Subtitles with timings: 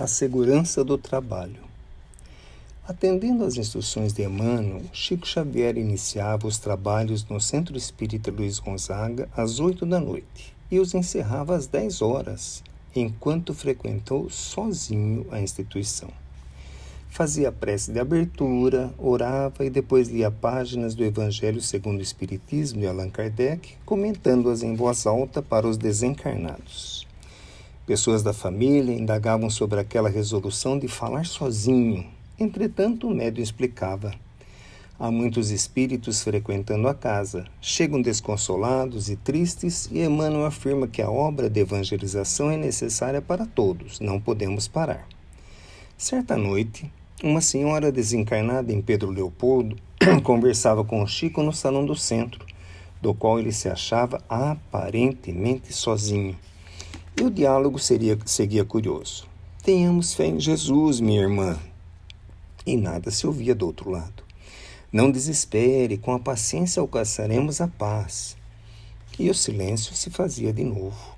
[0.00, 1.60] A segurança do trabalho.
[2.88, 9.28] Atendendo às instruções de Emmanuel, Chico Xavier iniciava os trabalhos no Centro Espírita Luiz Gonzaga
[9.36, 12.64] às oito da noite e os encerrava às dez horas,
[12.96, 16.08] enquanto frequentou sozinho a instituição.
[17.10, 22.86] Fazia prece de abertura, orava e depois lia páginas do Evangelho segundo o Espiritismo de
[22.86, 27.09] Allan Kardec, comentando-as em voz alta para os desencarnados.
[27.90, 32.06] Pessoas da família indagavam sobre aquela resolução de falar sozinho.
[32.38, 34.14] Entretanto, o médium explicava.
[34.96, 37.46] Há muitos espíritos frequentando a casa.
[37.60, 43.44] Chegam desconsolados e tristes, e Emmanuel afirma que a obra de evangelização é necessária para
[43.44, 45.04] todos, não podemos parar.
[45.98, 46.88] Certa noite,
[47.24, 49.76] uma senhora desencarnada em Pedro Leopoldo
[50.22, 52.46] conversava com Chico no salão do centro,
[53.02, 56.36] do qual ele se achava aparentemente sozinho.
[57.16, 59.26] E o diálogo seria, seguia curioso.
[59.62, 61.58] Tenhamos fé em Jesus, minha irmã.
[62.64, 64.22] E nada se ouvia do outro lado.
[64.92, 68.36] Não desespere, com a paciência alcançaremos a paz.
[69.18, 71.16] E o silêncio se fazia de novo.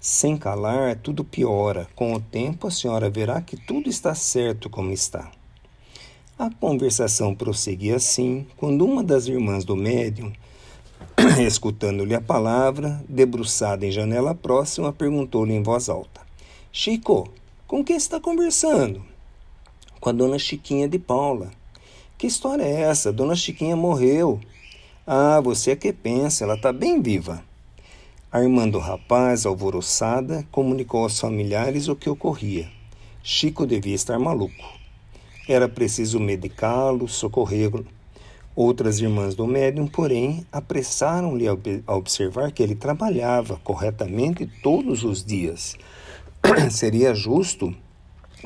[0.00, 1.88] Sem calar, tudo piora.
[1.94, 5.30] Com o tempo, a senhora verá que tudo está certo como está.
[6.38, 10.32] A conversação prosseguia assim, quando uma das irmãs do médium
[11.46, 16.20] escutando-lhe a palavra, debruçada em janela próxima, perguntou-lhe em voz alta:
[16.72, 17.28] Chico,
[17.66, 19.02] com quem está conversando?
[20.00, 21.50] Com a dona Chiquinha de Paula.
[22.16, 23.12] Que história é essa?
[23.12, 24.40] Dona Chiquinha morreu.
[25.06, 27.42] Ah, você é que pensa, ela está bem viva.
[28.30, 32.70] A irmã do rapaz, alvoroçada, comunicou aos familiares o que ocorria.
[33.22, 34.78] Chico devia estar maluco.
[35.48, 37.86] Era preciso medicá-lo, socorrê-lo
[38.60, 45.76] Outras irmãs do médium, porém, apressaram-lhe a observar que ele trabalhava corretamente todos os dias.
[46.68, 47.72] Seria justo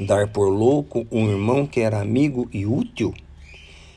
[0.00, 3.14] dar por louco um irmão que era amigo e útil?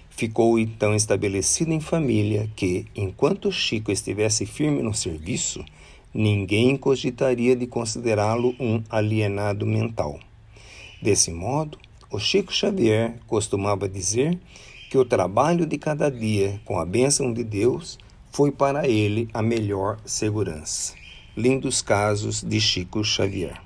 [0.08, 5.66] Ficou então estabelecido em família que, enquanto Chico estivesse firme no serviço,
[6.14, 10.20] ninguém cogitaria de considerá-lo um alienado mental.
[11.02, 11.80] Desse modo,
[12.12, 14.40] o Chico Xavier costumava dizer
[14.94, 17.98] que o trabalho de cada dia, com a bênção de Deus,
[18.32, 20.94] foi para ele a melhor segurança.
[21.36, 23.60] Lindos casos de Chico Xavier.